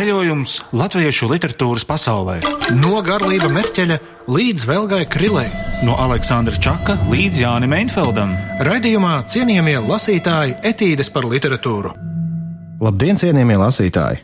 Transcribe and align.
Ceļojums 0.00 0.52
latviešu 0.72 1.26
literatūras 1.28 1.82
pasaulē. 1.84 2.38
No 2.72 3.02
Garlība 3.04 3.50
Merķeļa 3.52 3.98
līdz 4.32 4.62
Velgai 4.64 5.02
Krilei. 5.12 5.50
No 5.84 5.92
Aleksandra 6.00 6.56
Čaka 6.56 6.94
līdz 7.10 7.42
Jānim 7.42 7.74
Einfeldam. 7.76 8.32
Raidījumā 8.64 9.18
cienījamie 9.28 9.74
lasītāji 9.84 10.56
etīdes 10.70 11.12
par 11.12 11.28
literatūru. 11.28 11.92
Labdien, 12.80 13.20
cienījamie 13.20 13.58
lasītāji! 13.60 14.22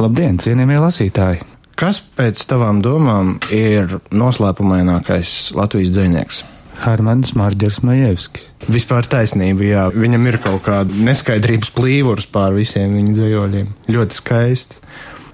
Labdien, 0.00 0.40
cienījamie 0.40 0.80
lasītāji! 0.86 1.44
Kas 1.76 2.00
pēc 2.00 2.48
tavām 2.48 2.80
domām 2.80 3.36
ir 3.52 3.98
noslēpumainākais 4.16 5.52
Latvijas 5.52 5.92
dzinieks? 5.92 6.40
Hermanis 6.82 7.34
Mārģers 7.38 7.80
Majevskis. 7.86 8.50
Vispār 8.72 9.06
taisnība, 9.10 9.66
jā. 9.66 9.84
Viņam 9.94 10.28
ir 10.30 10.38
kaut 10.42 10.64
kāda 10.66 11.04
neskaidrības 11.08 11.72
plīvurs 11.76 12.28
pār 12.32 12.56
visiem 12.56 12.94
viņa 12.98 13.16
dzējoļiem. 13.18 13.72
Ļoti 13.92 14.18
skaisti. 14.18 14.82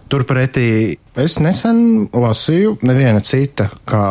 Turpretī 0.09 0.69
es 1.21 1.37
nesen 1.45 2.09
lasīju 2.17 2.79
neviena 2.89 3.21
cita, 3.25 3.69
kā 3.89 4.05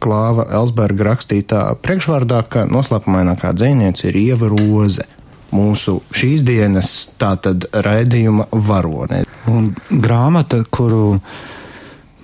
Klāva 0.00 0.46
Elsberga 0.56 1.10
rakstītā 1.10 1.62
priekšvārdā, 1.84 2.40
ka 2.48 2.64
noslēpumainākā 2.68 3.52
dzēniece 3.56 4.08
ir 4.08 4.16
Ieva 4.20 4.48
Roze. 4.52 5.04
Mūsu 5.50 5.98
šīs 6.14 6.44
dienas 6.46 6.90
tātad 7.20 7.66
raidījuma 7.74 8.46
varone. 8.68 9.24
Un 9.50 9.72
grāmata, 9.90 10.62
kuru 10.70 11.18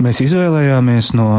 mēs 0.00 0.22
izvēlējāmies 0.24 1.10
no 1.18 1.30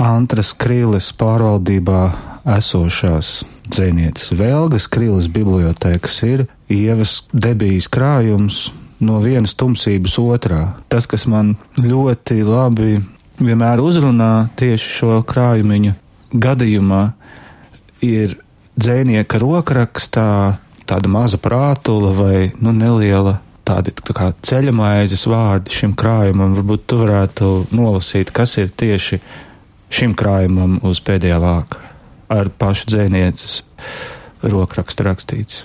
Antras 0.00 0.52
Krīles 0.56 1.10
pārvaldībā 1.18 2.02
esošās 2.48 3.42
dzēnietes 3.70 4.32
Velgas 4.36 4.88
Krīles 4.90 5.28
bibliotēkas, 5.32 6.18
ir 6.26 6.46
Ievas 6.72 7.22
debijas 7.32 7.88
krājums 7.92 8.70
no 9.02 9.20
vienas 9.22 9.54
tumsības 9.58 10.18
otrā. 10.22 10.62
Tas, 10.90 11.06
kas 11.10 11.26
man 11.30 11.54
ļoti 11.78 12.42
labi 12.46 12.96
vienmēr 13.42 13.82
uzrunā 13.82 14.48
tieši 14.58 14.96
šo 14.98 15.20
krājumiņu 15.26 15.94
gadījumā, 16.42 17.02
ir 18.02 18.36
dzēnieka 18.78 19.40
rokrakstā 19.42 20.28
tāda 20.88 21.10
maza 21.10 21.38
prātula 21.38 22.12
vai 22.16 22.36
nu, 22.58 22.72
neliela 22.74 23.38
tādi 23.66 23.94
tā 23.94 24.14
kā 24.16 24.32
ceļamaizes 24.42 25.28
vārdi 25.30 25.74
šim 25.76 25.94
krājumam. 25.98 26.56
Varbūt 26.58 26.88
tu 26.90 26.98
varētu 27.04 27.52
nolasīt, 27.70 28.34
kas 28.34 28.56
ir 28.58 28.74
tieši 28.74 29.20
šim 29.92 30.16
krājumam 30.18 30.80
uz 30.88 31.02
pēdējā 31.04 31.38
vāka 31.42 31.91
ar 32.32 32.50
pašu 32.58 32.90
dzēnieces 32.90 33.60
rokrakstu 34.42 35.06
rakstīts. 35.06 35.62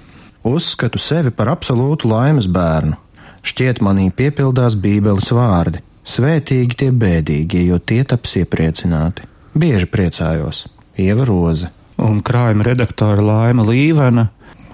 Uzskatu 0.47 0.99
sevi 1.01 1.33
par 1.33 1.49
absolūtu 1.55 2.07
laimes 2.11 2.47
bērnu 2.51 2.99
Šķiet, 3.47 3.79
manī 3.85 4.09
piepildās 4.11 4.75
Bībeles 4.83 5.29
vārdi: 5.31 5.79
Svētīgi 6.07 6.79
tie 6.81 6.89
bēdīgie, 6.91 7.63
jo 7.69 7.77
tie 7.79 8.01
taps 8.03 8.35
iepriecināti. 8.41 9.23
Bieži 9.57 9.87
priecājos, 9.91 10.65
Ieva 10.99 11.23
Roze. 11.27 11.71
Un 11.97 12.19
krājuma 12.21 12.65
redaktora 12.67 13.23
Laima 13.23 13.63
Līvena 13.65 14.27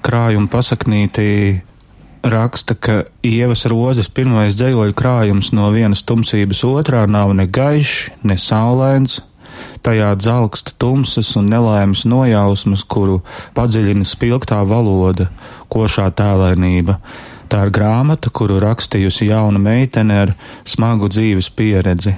krājuma 0.03 0.49
pasaknītī 0.51 1.61
raksta, 2.23 2.75
ka 2.75 3.03
Ievas 3.23 3.67
rozes 3.71 4.09
pirmais 4.09 4.57
dzējoļu 4.57 4.97
krājums 4.97 5.53
no 5.55 5.69
vienas 5.71 6.03
tumsības 6.03 6.63
otrā 6.67 7.05
nav 7.07 7.35
ne 7.37 7.45
gaišs, 7.47 8.09
ne 8.25 8.39
saulains. 8.41 9.21
Tajā 9.83 10.13
dzelkst 10.19 10.75
tumsas 10.81 11.33
un 11.39 11.49
nelaimes 11.51 12.05
nojausmas, 12.09 12.85
kuru 12.87 13.21
padziļina 13.57 14.07
spilgtā 14.07 14.61
valoda, 14.67 15.29
košā 15.73 16.09
tēlainība, 16.15 16.99
Tā 17.53 17.67
ir 17.67 17.69
grāmata, 17.69 18.31
kuru 18.33 18.55
rakstījusi 18.57 19.27
jauna 19.29 19.59
meitene 19.61 20.15
ar 20.23 20.31
smagu 20.65 21.05
dzīves 21.11 21.51
pieredzi. 21.53 22.15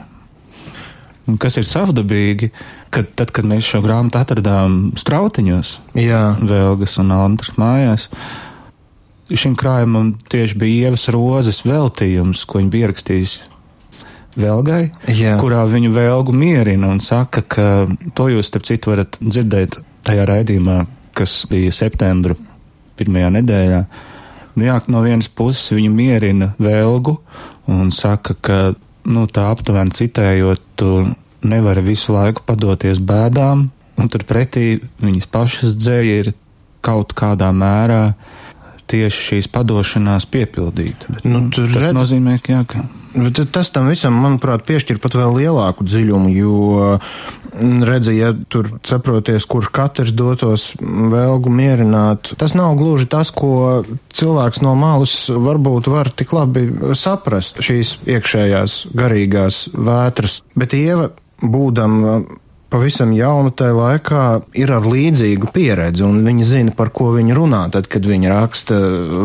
Un 1.27 1.35
kas 1.41 1.57
ir 1.59 1.65
savdabīgi, 1.67 2.53
kad 2.93 3.09
tad, 3.19 3.33
kad 3.35 3.47
mēs 3.49 3.67
šo 3.67 3.81
grāmatu 3.83 4.21
atradām 4.21 4.93
strautiņos, 4.95 5.73
Jā. 5.99 6.21
Vēlgas 6.39 6.95
un 7.01 7.11
Antras 7.17 7.57
mājās, 7.59 8.05
šim 9.27 9.57
krājumam 9.59 10.13
tieši 10.31 10.59
bija 10.61 10.87
ievas 10.87 11.09
rozes 11.11 11.65
veltījums, 11.67 12.45
ko 12.47 12.61
viņa 12.61 12.71
bija 12.77 12.93
rakstījis 12.93 13.35
Velgai, 14.35 14.89
Jā. 15.07 15.37
kurā 15.39 15.61
viņu 15.69 15.93
vēlgu 15.95 16.33
mierina 16.35 16.89
un 16.91 16.99
saka, 17.03 17.41
ka 17.41 17.67
to 18.17 18.27
jūs, 18.33 18.49
starp 18.49 18.67
citu, 18.67 18.91
varat 18.91 19.15
dzirdēt 19.21 19.79
tajā 20.05 20.25
raidījumā, 20.27 20.81
kas 21.15 21.43
bija 21.49 21.71
septembra 21.75 22.35
pirmajā 22.99 23.31
nedēļā. 23.37 23.81
Nu, 24.55 24.65
jā, 24.67 24.79
no 24.91 25.03
vienas 25.03 25.29
puses 25.31 25.71
viņu 25.75 25.91
mierina 25.91 26.51
vēlgu 26.59 27.15
un 27.71 27.91
saka, 27.95 28.35
ka 28.35 28.57
nu, 29.07 29.25
tā 29.31 29.47
aptuveni 29.51 29.95
citējot, 29.95 30.63
tu 30.79 30.91
nevari 31.45 31.83
visu 31.85 32.15
laiku 32.15 32.43
padoties 32.47 32.99
bēdām, 32.99 33.67
un 33.95 34.11
turpretī 34.11 34.81
viņas 35.03 35.29
pašas 35.31 35.77
dzēja 35.79 36.23
ir 36.23 36.33
kaut 36.85 37.15
kādā 37.17 37.49
mērā 37.55 38.13
tieši 38.91 39.25
šīs 39.29 39.49
padošanās 39.53 40.27
piepildīta. 40.31 41.09
Bet, 41.09 41.25
Nu, 41.25 41.39
nu, 41.47 41.49
tas 41.51 41.73
redz- 41.73 41.97
nozīmē, 41.97 42.37
ka, 42.41 42.53
jā, 42.59 42.63
ka 42.67 42.85
Bet 43.15 43.39
Tas 43.51 43.69
tam 43.71 43.87
visam, 43.87 44.11
manuprāt, 44.19 44.65
piešķir 44.67 44.97
pat 44.99 45.13
vēl 45.15 45.37
lielāku 45.37 45.85
dziļumu, 45.87 46.31
jo 46.35 46.55
mm, 46.99 47.83
redzi, 47.87 48.17
ja 48.19 48.33
tur 48.51 48.67
saproties, 48.83 49.45
kurš 49.47 49.69
katrs 49.71 50.11
dotos 50.11 50.65
vēlgu 50.83 51.47
mierināt, 51.47 52.33
tas 52.35 52.57
nav 52.59 52.75
gluži 52.75 53.07
tas, 53.07 53.31
ko 53.31 53.85
cilvēks 54.11 54.59
no 54.67 54.73
malas 54.75 55.15
varbūt 55.31 55.87
var 55.87 56.11
tik 56.11 56.33
labi 56.35 56.65
saprast 56.91 57.63
šīs 57.63 57.95
iekšējās 58.03 58.81
garīgās 58.99 59.69
vētras. 59.71 60.41
Bet 60.59 60.75
Ieva, 60.75 61.07
būdama 61.39 62.19
pavisam 62.73 63.13
jauna 63.15 63.51
tajā 63.55 63.75
laikā, 63.77 64.23
ir 64.57 64.73
ar 64.73 64.87
līdzīgu 64.89 65.51
pieredzi, 65.55 66.03
un 66.07 66.23
viņa 66.25 66.47
zina, 66.47 66.75
par 66.75 66.91
ko 66.95 67.11
viņa 67.15 67.37
runā, 67.37 67.63
tad, 67.73 67.89
kad 67.91 68.05
viņa 68.05 68.31
raksta 68.33 68.79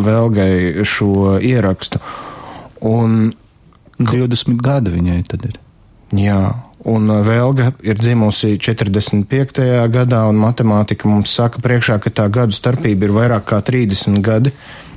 vēlgai 0.07 0.85
šo 0.87 1.39
ierakstu. 1.39 2.03
Un 2.87 3.33
20 4.01 4.61
gadi 4.65 4.93
viņai 4.95 5.23
tad 5.29 5.45
ir. 5.51 5.59
Jā, 6.17 6.41
un 6.89 7.13
Vēlga 7.27 7.73
ir 7.87 8.01
dzimusi 8.01 8.57
45. 8.59 9.61
gadā, 9.93 10.25
un 10.31 10.41
matemātika 10.41 11.09
mums 11.09 11.35
saka 11.37 11.61
priekšā, 11.63 12.01
ka 12.03 12.11
tā 12.11 12.27
gadu 12.33 12.57
starpība 12.57 13.07
ir 13.07 13.15
vairāk 13.15 13.47
kā 13.53 13.61
30 13.63 14.23
gadi, 14.25 14.55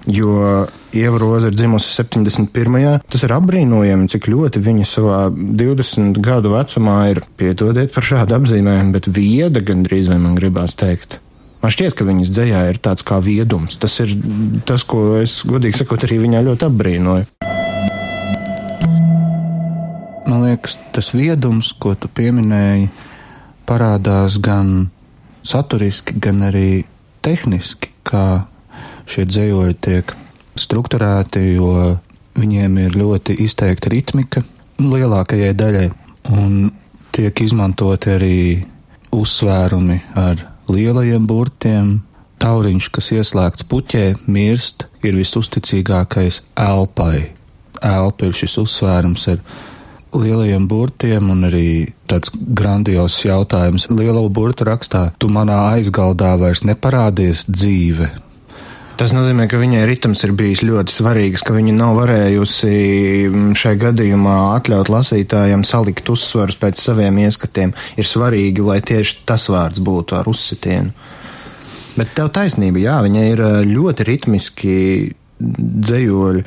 jo 0.08 0.66
Ieva 0.94 1.18
Roza 1.18 1.50
ir 1.50 1.58
dzimusi 1.58 1.92
71. 1.96 3.02
Tas 3.10 3.24
ir 3.26 3.34
apbrīnojami, 3.34 4.10
cik 4.12 4.30
ļoti 4.32 4.62
viņa 4.64 4.88
savā 4.88 5.20
20 5.34 6.20
gadu 6.24 6.54
vecumā 6.54 6.98
ir, 7.14 7.24
piedodiet 7.40 7.94
par 7.96 8.06
šādu 8.06 8.38
apzīmējumu, 8.38 8.94
bet 8.96 9.10
vieda 9.10 9.64
gandrīz 9.64 10.12
vai 10.12 10.20
man 10.22 10.38
gribās 10.40 10.76
teikt. 10.80 11.20
Man 11.64 11.72
šķiet, 11.72 11.96
ka 11.96 12.04
viņas 12.04 12.32
dzējā 12.36 12.62
ir 12.74 12.80
tāds 12.84 13.06
kā 13.08 13.22
viedums. 13.24 13.78
Tas 13.80 13.96
ir 14.04 14.12
tas, 14.68 14.84
ko 14.84 15.16
es 15.22 15.40
godīgi 15.48 15.80
sakot 15.80 16.04
arī 16.04 16.20
viņā 16.26 16.44
ļoti 16.50 16.68
apbrīnoju. 16.68 17.30
Man 20.28 20.44
liekas, 20.44 20.76
tas 20.96 21.14
viedums, 21.16 21.72
ko 21.80 21.96
tu 21.96 22.12
pieminēji, 22.12 22.90
parādās 23.68 24.36
gan 24.44 24.90
saturiski, 25.44 26.18
gan 26.20 26.44
arī 26.50 26.84
tehniski, 27.24 27.92
kā 28.08 28.44
šie 29.10 29.26
dzējoļi 29.30 29.78
tiek 29.84 30.14
strukturēti, 30.60 31.44
jo 31.58 31.98
viņiem 32.38 32.78
ir 32.86 32.98
ļoti 32.98 33.38
izteikta 33.44 33.92
ritmika 33.94 34.44
lielākajai 34.82 35.54
daļai, 35.58 35.90
un 36.34 36.72
tiek 37.14 37.42
izmantoti 37.46 38.14
arī 38.14 38.38
uzsvērumi 39.14 40.00
ar 40.18 40.48
lielajiem 40.72 41.28
burtiem. 41.30 41.94
Tauriņš, 42.44 42.90
kas 42.92 43.12
ieslēgts 43.16 43.68
puķē, 43.72 44.08
mirst, 44.28 44.88
ir 45.06 45.16
visusticīgākais 45.16 46.42
elpai. 46.60 47.30
Elpa 47.84 48.28
ir 48.28 48.36
šis 48.36 48.58
uzsvērums 48.60 49.30
ar 49.32 49.40
lielajiem 50.14 50.66
burtiem 50.68 51.30
un 51.32 51.48
arī 51.48 51.94
tāds 52.10 52.34
grandios 52.34 53.16
jautājums. 53.24 53.88
Lielo 53.94 54.26
burtu 54.30 54.68
rakstā, 54.68 55.08
tu 55.20 55.30
manā 55.32 55.60
aizgaldā 55.78 56.34
vairs 56.42 56.66
neparādies 56.68 57.46
dzīve. 57.50 58.10
Tas 58.94 59.10
nozīmē, 59.16 59.48
ka 59.50 59.58
viņai 59.58 59.86
ritms 59.90 60.22
ir 60.28 60.36
bijis 60.38 60.62
ļoti 60.62 60.94
svarīgs, 60.94 61.42
ka 61.46 61.56
viņa 61.56 61.74
nav 61.74 61.96
varējusi 61.98 62.74
mm, 63.26 63.56
šai 63.58 63.74
gadījumā 63.82 64.36
atļaut 64.60 64.92
lasītājiem 64.94 65.66
salikt 65.66 66.12
uzsvarus 66.14 66.60
pēc 66.62 66.82
saviem 66.82 67.18
ieskatiem. 67.26 67.74
Ir 67.98 68.08
svarīgi, 68.08 68.62
lai 68.62 68.78
tieši 68.86 69.24
tas 69.30 69.48
vārds 69.50 69.82
būtu 69.82 70.20
ar 70.20 70.30
uzsitienu. 70.30 70.94
Bet 71.98 72.14
tev 72.18 72.30
taisnība, 72.34 72.82
jā, 72.86 73.00
viņai 73.06 73.26
ir 73.32 73.42
eh, 73.42 73.58
ļoti 73.70 74.08
ritmiski 74.10 74.78
dzējoļi. 75.44 76.44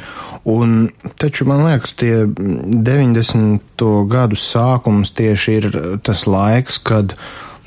Un 0.54 0.76
taču 1.18 1.46
man 1.50 1.64
liekas, 1.66 1.96
tie 1.98 2.24
90. 2.30 3.86
gadu 4.10 4.38
sākums 4.38 5.12
tieši 5.18 5.58
ir 5.58 5.68
tas 6.06 6.26
laiks, 6.30 6.78
kad 6.78 7.16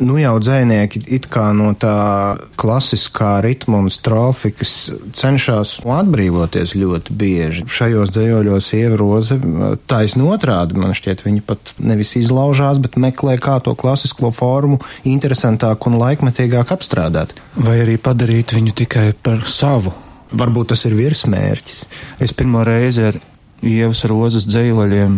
nu 0.04 0.18
jau 0.20 0.36
dzēnieki 0.42 1.02
it 1.12 1.28
kā 1.32 1.50
no 1.56 1.72
tā 1.78 2.38
klasiskā 2.60 3.40
ritma 3.46 3.82
un 3.84 3.90
strofikas 3.94 4.74
cenšas 5.18 5.76
atbrīvoties 6.00 6.76
ļoti 6.80 7.16
bieži. 7.20 7.66
Šajos 7.70 8.14
dzējoļos 8.16 8.72
ievroze 8.80 9.40
taisn 9.90 10.26
otrādi, 10.28 10.78
man 10.80 10.96
šķiet, 10.98 11.24
viņi 11.28 11.44
pat 11.46 11.74
nevis 11.82 12.16
izlaužās, 12.20 12.82
bet 12.84 13.00
meklē, 13.02 13.38
kā 13.42 13.60
to 13.64 13.76
klasisko 13.80 14.32
formu 14.36 14.80
interesantāk 15.08 15.90
un 15.90 16.00
laikmetīgāk 16.02 16.74
apstrādāt. 16.76 17.36
Vai 17.60 17.82
arī 17.84 18.00
padarīt 18.02 18.56
viņu 18.56 18.76
tikai 18.84 19.12
par 19.24 19.44
savu. 19.50 19.96
Varbūt 20.30 20.76
tas 20.76 20.86
ir 20.86 20.94
virsmērķis. 20.94 21.86
Es 22.22 22.36
pirmo 22.38 22.62
reizi 22.68 23.08
ar 23.10 23.18
Ievas 23.66 24.06
rozes 24.08 24.46
dzējoļiem 24.48 25.18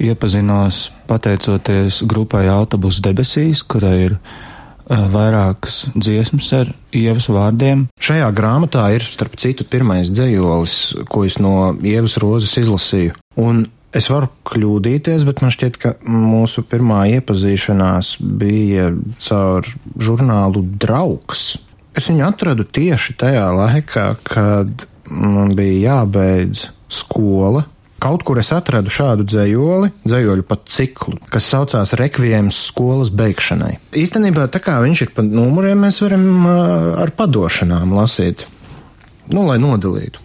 iepazinos 0.00 0.90
pateicoties 1.10 2.02
grupai 2.08 2.46
Autobus 2.52 3.02
debesīs, 3.04 3.64
kurai 3.66 3.96
ir 4.06 4.16
uh, 4.16 5.04
vairākas 5.12 5.86
dziesmas 5.94 6.52
ar 6.56 6.72
ievas 6.94 7.28
vārdiem. 7.32 7.86
Šajā 8.02 8.30
grāmatā 8.36 8.88
ir, 8.96 9.04
starp 9.04 9.36
citu, 9.40 9.66
pirmais 9.68 10.10
dzējolis, 10.12 10.78
ko 11.10 11.26
es 11.28 11.38
no 11.42 11.72
ievas 11.82 12.18
rozes 12.22 12.58
izlasīju. 12.64 13.16
Un 13.40 13.66
Es 13.92 14.06
varu 14.08 14.30
kļūdīties, 14.48 15.26
bet 15.28 15.42
man 15.44 15.52
šķiet, 15.52 15.74
ka 15.76 15.90
mūsu 16.08 16.62
pirmā 16.64 17.02
iepazīšanās 17.18 18.14
bija 18.40 18.86
caur 19.20 19.68
žurnālu 20.00 20.62
Draugs. 20.80 21.58
Es 21.92 22.08
viņu 22.08 22.24
atradu 22.24 22.64
tieši 22.64 23.18
tajā 23.20 23.44
laikā, 23.52 24.06
kad 24.24 24.86
man 25.12 25.52
bija 25.58 25.92
jābeidz 25.92 26.70
skola, 26.88 27.66
Kaut 28.02 28.24
kur 28.26 28.40
es 28.42 28.48
atradu 28.50 28.90
šādu 28.90 29.22
dzējoli, 29.30 29.92
dzējoļu 30.02 30.42
pat 30.48 30.64
ciklu, 30.74 31.14
kas 31.30 31.46
saucās 31.52 31.92
Rekvijams 32.00 32.58
skolas 32.72 33.12
beigšanai. 33.14 33.76
Īstenībā, 33.94 34.48
tā 34.50 34.58
kā 34.58 34.80
viņš 34.82 35.04
ir 35.04 35.12
pa 35.14 35.22
numuriem, 35.22 35.84
mēs 35.86 36.00
varam 36.02 36.48
ar 36.98 37.14
padošanām 37.14 37.94
lasīt, 37.94 38.42
nu, 39.30 39.46
lai 39.46 39.60
nodalītu. 39.62 40.18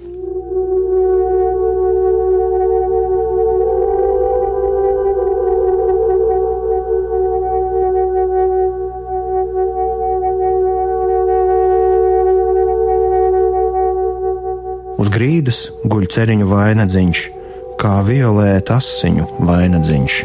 Uz 14.97 15.13
grīdas 15.13 15.67
guļ 15.85 16.09
ceriņu 16.17 16.49
vainadziņš, 16.49 17.27
kā 17.77 17.99
violēta 18.05 18.79
asiņu 18.81 19.27
vainadziņš. 19.45 20.17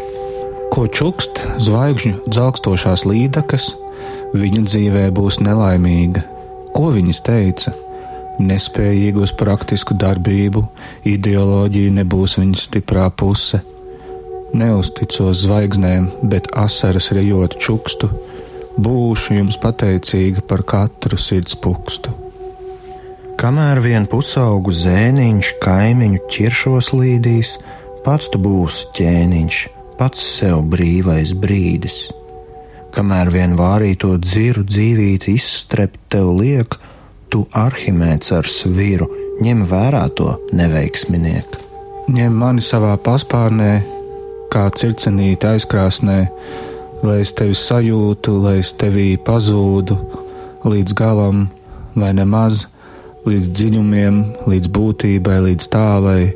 Ko 0.73 0.87
čukst 0.89 1.37
zvaigžņu 1.61 2.23
dzelkstošās 2.25 3.05
līdakas, 3.05 3.67
viņa 4.33 4.63
dzīvē 4.65 5.03
būs 5.13 5.37
nelaimīga. 5.45 6.23
Ko 6.73 6.89
viņas 6.95 7.21
teica? 7.27 7.75
Nespējīga 8.41 9.21
uz 9.27 9.35
praktisku 9.37 9.93
darbību, 9.93 10.65
ideoloģija 11.05 11.93
nebūs 11.99 12.39
viņas 12.41 12.65
stiprā 12.71 13.05
puse. 13.13 13.61
Neusticos 14.57 15.45
zvaigznēm, 15.45 16.09
bet 16.25 16.49
asaras 16.57 17.11
rejot 17.13 17.59
čukstu, 17.61 18.09
būšu 18.81 19.37
jums 19.37 19.61
pateicīga 19.61 20.41
par 20.49 20.65
katru 20.65 21.21
sirds 21.21 21.53
pukstu. 21.53 22.13
Kamēr 23.43 23.81
vien 23.83 24.05
pusaugu 24.07 24.71
zēniņš 24.71 25.47
kaimiņu 25.59 26.19
ķiršos 26.31 26.93
līdīs, 26.95 27.49
pats 28.05 28.29
tu 28.31 28.39
būsi 28.39 28.85
ķēniņš, 28.95 29.57
pats 29.99 30.21
sev 30.37 30.61
brīvais 30.71 31.33
brīdis. 31.35 31.97
Kamēr 32.95 33.33
vien 33.33 33.57
vārīto 33.59 34.13
dziru 34.23 34.63
dzīvīti 34.63 35.35
izstrept 35.35 35.99
tev 36.15 36.31
liek, 36.37 36.77
tu 37.27 37.43
arhimēts 37.51 38.31
ar 38.31 38.47
sviru, 38.47 39.09
ņem 39.43 39.67
vērā 39.67 40.05
to 40.15 40.37
neveiksminieku. 40.55 41.59
Ņem 42.15 42.39
mani 42.45 42.63
savā 42.63 42.95
paspārnē, 42.95 43.73
kā 44.55 44.69
circenīti 44.71 45.51
aizkrāsnē, 45.51 46.19
lai 47.03 47.19
es 47.27 47.35
tevi 47.35 47.59
sajūtu, 47.59 48.39
lai 48.47 48.61
es 48.63 48.71
tevī 48.71 49.17
pazūdu 49.19 49.99
līdz 50.63 50.95
galam 50.95 51.49
vai 51.91 52.15
nemaz 52.15 52.69
līdz 53.23 53.49
dziļumiem, 53.55 54.17
līdz 54.51 54.69
būtībai, 54.75 55.37
līdz 55.47 55.67
tālai, 55.71 56.33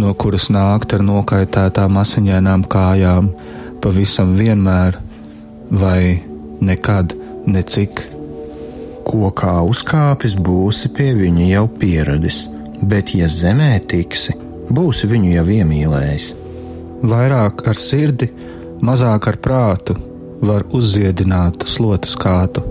no 0.00 0.14
kuras 0.16 0.48
nākt 0.52 0.94
ar 0.96 1.04
nokaitētām 1.04 1.98
asiņainām 2.00 2.64
kājām, 2.70 3.28
pavisam 3.84 4.32
vienmēr, 4.38 4.98
vai 5.70 6.22
nekad, 6.64 7.12
necik. 7.46 8.06
Kokā 9.04 9.58
uzkāpis 9.68 10.38
būsi 10.40 10.88
pie 10.96 11.10
viņa 11.18 11.50
jau 11.50 11.66
pieradis, 11.68 12.46
bet, 12.80 13.12
ja 13.12 13.28
zemē 13.28 13.76
tiksi, 13.84 14.32
būsi 14.72 15.10
viņu 15.10 15.34
jau 15.34 15.44
iemīlējis. 15.58 16.30
Vairāk 17.04 17.66
ar 17.68 17.76
sirdi, 17.76 18.30
mazāk 18.80 19.28
ar 19.28 19.36
prātu 19.44 19.98
var 20.40 20.64
uzziedināt 20.72 21.66
slotas 21.68 22.16
kātu, 22.16 22.64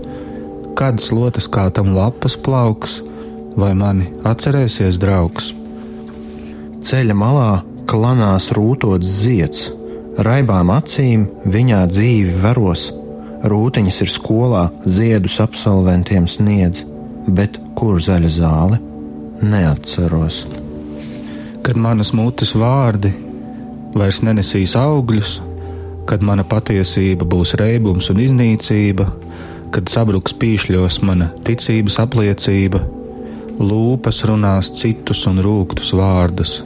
kad 0.74 0.98
slotas 0.98 1.46
kātam 1.46 1.94
lapas 1.94 2.34
plauks, 2.34 2.98
vai 3.56 3.72
mani 3.78 4.10
atcerēsies 4.26 4.98
draugs? 5.02 5.52
Ceļa 6.84 7.16
malā 7.16 7.48
klanās 7.88 8.50
rūtots 8.56 9.08
zieds, 9.22 9.68
raibām 10.26 10.72
acīm 10.74 11.26
viņā 11.48 11.84
dzīvi 11.90 12.34
veros. 12.42 12.90
Rūtiņas 13.44 14.00
ir 14.04 14.10
skolā, 14.12 14.64
ziedus 14.88 15.38
absolventiem 15.44 16.28
sniedz, 16.30 16.84
bet 17.28 17.58
kur 17.76 18.00
zaļa 18.00 18.30
zāle? 18.32 18.80
Neatceros. 19.44 20.44
Kad 21.64 21.80
manas 21.80 22.12
mutes 22.16 22.54
vārdi 22.56 23.12
vairs 23.96 24.22
nenesīs 24.24 24.74
augļus, 24.80 25.38
kad 26.08 26.24
mana 26.24 26.44
patiesība 26.44 27.24
būs 27.28 27.54
reibums 27.60 28.10
un 28.12 28.20
iznīcība, 28.24 29.08
kad 29.74 29.88
sabruks 29.92 30.36
pīšļos 30.40 31.00
mana 31.04 31.30
ticības 31.46 31.98
apliecība, 32.04 32.80
lūpas 33.60 34.22
runās 34.28 34.70
citus 34.74 35.24
un 35.30 35.38
rūktus 35.44 35.92
vārdus, 35.96 36.58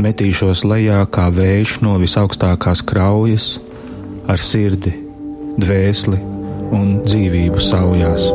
metīšos 0.00 0.64
lejā 0.66 1.00
kā 1.12 1.28
vējš 1.32 1.78
no 1.86 1.96
visaugstākās 2.02 2.82
kraujas, 2.86 3.56
ar 4.26 4.42
sirdi, 4.42 4.92
dvēseli 5.60 6.18
un 6.74 7.00
dzīvību 7.06 7.62
saujās. 7.62 8.30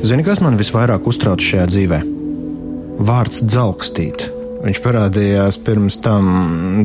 Zini, 0.00 0.24
kas 0.26 0.40
man 0.42 0.56
visvairāk 0.58 1.06
uztrauc 1.06 1.42
šajā 1.44 1.68
dzīvē? 1.70 2.02
Vārds 3.06 3.44
dzelkstīt. 3.46 4.39
Viņš 4.60 4.80
parādījās 4.84 5.56
pirms 5.64 5.96
tam 6.04 6.26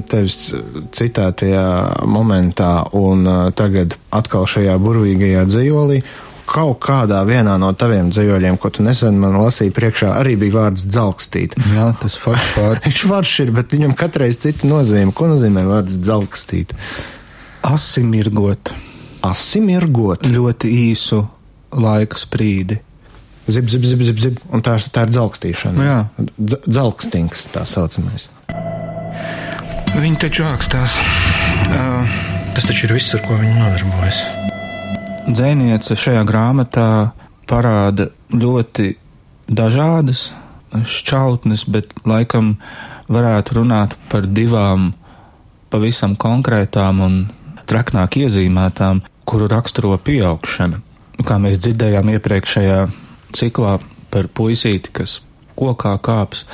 tevis 0.07 0.53
citātajā 0.95 1.65
momentā, 2.07 2.85
un 2.95 3.25
uh, 3.27 3.41
tagad 3.55 3.97
atkal 4.15 4.47
šajā 4.47 4.77
burvīgajā 4.79 5.43
dzējolī. 5.49 5.99
Kaut 6.47 6.77
kādā 6.85 7.19
vienā 7.27 7.57
no 7.59 7.71
taviem 7.75 8.11
dzējoļiem, 8.13 8.59
ko 8.61 8.69
tu 8.71 8.85
nesen 8.85 9.17
man 9.19 9.35
lasīji 9.41 9.73
priekšā, 9.75 10.13
arī 10.21 10.37
bija 10.39 10.55
vārds 10.59 10.85
dzelkstīt. 10.87 11.57
Jā, 11.73 11.89
tas 11.99 12.15
foršs 12.21 12.55
vārds. 12.61 12.85
Viņš 12.87 13.03
foršs 13.11 13.43
ir, 13.43 13.53
bet 13.57 13.75
viņam 13.75 13.97
katreiz 13.97 14.39
cita 14.39 14.69
nozīme. 14.69 15.11
Ko 15.11 15.27
nozīmē 15.33 15.65
vārds 15.67 15.99
dzelkstīt? 16.05 16.71
Asimirgot. 17.65 18.71
Asimirgot. 19.25 20.29
Ļoti 20.31 20.71
īsu 20.85 21.25
laika 21.75 22.21
sprīdi 22.21 22.84
zip, 23.47 23.69
zip, 23.69 23.85
zip, 23.85 24.01
zip, 24.01 24.19
zip 24.19 24.39
un 24.53 24.63
tā, 24.65 24.77
tā 24.91 25.05
ir 25.05 25.13
dzelkstīšana. 25.13 25.85
Jā, 25.85 25.99
D 26.17 26.59
dzelkstings 26.65 27.47
tā 27.53 27.65
saucamais. 27.69 28.29
Viņi 29.95 30.17
taču 30.19 30.43
ākstās. 30.47 30.97
Uh, 31.71 32.17
tas 32.55 32.67
taču 32.67 32.87
ir 32.87 32.95
viss, 32.97 33.13
ar 33.15 33.23
ko 33.25 33.37
viņi 33.39 33.55
nodarbojas. 33.59 34.21
Dzēniece 35.25 35.95
šajā 35.97 36.25
grāmatā 36.27 36.89
parāda 37.49 38.09
ļoti 38.33 38.91
dažādas 39.47 40.27
šķautnes, 40.75 41.65
bet 41.71 41.93
laikam 42.05 42.55
varētu 43.07 43.59
runāt 43.61 43.95
par 44.11 44.27
divām 44.27 44.91
pavisam 45.71 46.15
konkrētām 46.19 47.01
un 47.05 47.17
traknāk 47.69 48.19
iezīmētām, 48.25 49.01
kuru 49.25 49.47
raksturo 49.49 49.95
pieaugšana. 49.97 50.81
Kā 51.25 51.37
mēs 51.41 51.61
dzirdējām 51.63 52.11
iepriekšējā 52.17 52.79
ciklā 53.35 53.77
par 54.13 54.29
puisīti, 54.31 54.93
kas 54.95 55.19
kokā 55.59 55.95
kāps, 56.03 56.45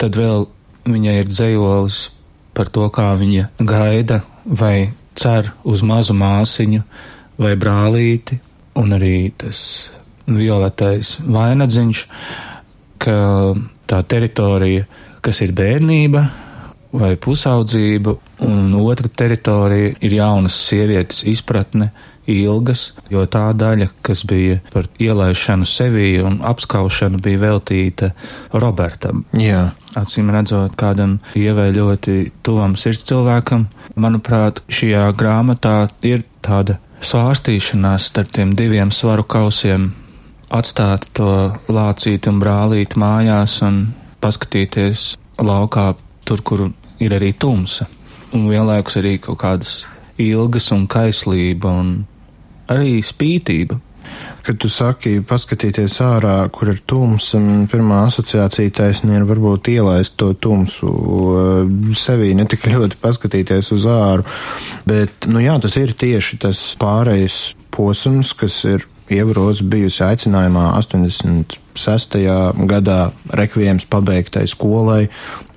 tad 0.00 0.18
vēl 0.18 0.48
viņai 0.88 1.16
ir 1.22 1.30
dzējolis 1.30 2.00
par 2.54 2.70
to, 2.70 2.86
kā 2.94 3.12
viņa 3.18 3.48
gaida 3.58 4.20
vai 4.44 4.92
cer 5.18 5.52
uz 5.66 5.82
mazu 5.86 6.14
māsiņu 6.18 6.82
vai 7.40 7.54
brālīti, 7.58 8.38
un 8.78 8.94
arī 8.94 9.30
tas 9.38 9.60
violetais 10.26 11.16
vainadziņš, 11.20 12.04
ka 13.02 13.16
tā 13.90 14.00
teritorija, 14.08 14.86
kas 15.24 15.40
ir 15.44 15.52
bērnība 15.56 16.24
vai 16.94 17.14
pusaudzība, 17.18 18.14
un 18.46 18.74
otra 18.78 19.10
teritorija 19.10 19.94
ir 20.04 20.16
jaunas 20.20 20.56
sievietes 20.68 21.24
izpratne, 21.30 21.90
ilgas, 22.30 22.92
jo 23.12 23.24
tā 23.30 23.46
daļa, 23.56 23.90
kas 24.04 24.24
bija 24.28 24.60
par 24.72 24.88
ielaišanu 25.02 25.66
sevī 25.68 26.08
un 26.24 26.40
apskaušanu, 26.44 27.20
bija 27.24 27.42
veltīta 27.42 28.12
Robertam. 28.52 29.24
Jā. 29.38 29.72
Acīm 29.94 30.32
redzot, 30.34 30.72
kādam 30.74 31.20
ievai 31.38 31.68
ļoti 31.76 32.32
tuvam 32.42 32.74
sirds 32.80 33.04
cilvēkam, 33.06 33.68
manuprāt, 33.94 34.64
šajā 34.66 35.04
grāmatā 35.14 35.76
ir 36.02 36.24
tāda 36.42 36.80
svārstīšanās 37.04 38.08
starp 38.10 38.32
tiem 38.34 38.56
diviem 38.58 38.90
svaru 38.90 39.22
kausiem, 39.22 39.92
atstāt 40.50 41.06
to 41.14 41.28
lācīti 41.70 42.30
un 42.32 42.40
brālīti 42.42 42.98
mājās 42.98 43.60
un 43.66 43.84
paskatīties 44.24 45.12
laukā 45.38 45.92
tur, 46.26 46.42
kur 46.42 46.66
ir 46.98 47.14
arī 47.14 47.32
tumsa, 47.38 47.86
un 48.34 48.48
vienlaikus 48.50 48.98
arī 48.98 49.18
kaut 49.22 49.38
kādas 49.44 49.84
ilgas 50.18 50.70
un 50.74 50.86
kaislība 50.90 51.70
un 51.70 51.94
arī 52.72 53.00
spītība. 53.04 53.80
Kad 54.44 54.58
tu 54.60 54.68
saki, 54.68 55.22
paskatīties 55.24 55.96
ārā, 56.04 56.36
kur 56.52 56.68
ir 56.74 56.82
tums, 56.86 57.30
pirmā 57.72 58.02
asociācija 58.10 58.74
taisnība 58.76 59.22
ir 59.22 59.28
varbūt 59.30 59.70
ielaist 59.72 60.18
to 60.20 60.34
tumsu 60.36 60.90
eh, 60.92 61.74
sevī, 61.96 62.34
ne 62.36 62.44
tik 62.48 62.68
ļoti 62.74 63.00
paskatīties 63.02 63.72
uz 63.74 63.86
āru. 63.88 64.26
Bet, 64.88 65.28
nu 65.32 65.42
jā, 65.42 65.56
tas 65.64 65.78
ir 65.80 65.96
tieši 65.96 66.42
tas 66.44 66.64
pārējais 66.80 67.54
posms, 67.74 68.34
kas 68.38 68.60
ir 68.68 68.84
ievarots 69.12 69.62
bijusi 69.68 70.04
aicinājumā 70.04 70.70
86. 70.78 72.18
gadā 72.70 72.98
rekvijams 73.40 73.88
pabeigtai 73.90 74.46
skolai, 74.48 75.08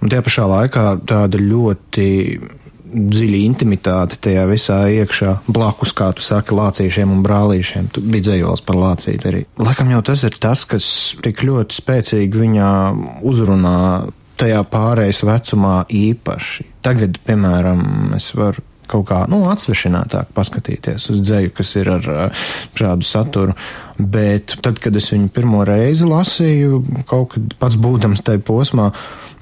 un 0.02 0.12
tie 0.12 0.24
pašā 0.24 0.48
laikā 0.52 0.88
tāda 1.08 1.40
ļoti 1.42 2.08
dziļa 2.94 3.40
intimitāte 3.46 4.20
tajā 4.28 4.46
visā 4.50 4.80
iekšā, 4.94 5.34
blakus, 5.48 5.94
kā 5.98 6.12
tu 6.16 6.26
saki, 6.26 6.56
lācīšiem 6.58 7.12
un 7.14 7.24
brālīšiem. 7.26 7.90
Tu 7.94 8.04
biji 8.06 8.28
dzējols 8.30 8.64
par 8.68 8.80
lācīti 8.82 9.32
arī. 9.32 9.44
Laikam 9.62 9.92
jau 9.94 10.04
tas 10.12 10.24
ir 10.28 10.38
tas, 10.42 10.64
kas 10.70 10.88
tik 11.26 11.44
ļoti 11.48 11.82
spēcīgi 11.82 12.46
viņā 12.46 12.72
uzrunā 13.28 13.78
tajā 14.38 14.62
pārējais 14.72 15.24
vecumā 15.26 15.78
īpaši. 15.90 16.68
Tagad, 16.86 17.20
piemēram, 17.26 18.14
es 18.18 18.32
varu 18.38 18.64
kaut 18.88 19.08
kā 19.10 19.24
nu, 19.32 19.42
atsvešinātāk 19.52 20.32
paskatīties 20.36 21.10
uz 21.12 21.20
dzēju, 21.26 21.52
kas 21.58 21.74
ir 21.80 21.92
ar 21.98 22.08
šādu 22.78 23.08
saturu. 23.08 23.58
Bet 23.98 24.60
tad, 24.62 24.78
kad 24.82 24.96
es 25.00 25.10
viņu 25.10 25.32
pirmo 25.34 25.64
reizi 25.66 26.06
lasīju, 26.06 26.84
kaut 27.10 27.32
kad 27.34 27.56
pats 27.58 27.80
būdams 27.82 28.22
tajā 28.26 28.44
posmā, 28.46 28.92